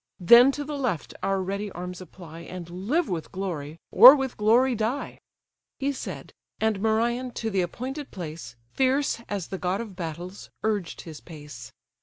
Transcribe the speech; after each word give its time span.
Then 0.19 0.51
to 0.53 0.63
the 0.63 0.79
left 0.79 1.13
our 1.21 1.43
ready 1.43 1.69
arms 1.73 2.01
apply, 2.01 2.39
And 2.39 2.67
live 2.71 3.07
with 3.07 3.31
glory, 3.31 3.77
or 3.91 4.15
with 4.15 4.35
glory 4.35 4.73
die." 4.73 5.19
He 5.77 5.91
said: 5.91 6.33
and 6.59 6.81
Merion 6.81 7.29
to 7.33 7.51
th' 7.51 7.63
appointed 7.63 8.09
place, 8.09 8.55
Fierce 8.73 9.21
as 9.29 9.49
the 9.49 9.59
god 9.59 9.79
of 9.79 9.95
battles, 9.95 10.49
urged 10.63 11.01
his 11.01 11.21
pace. 11.21 11.71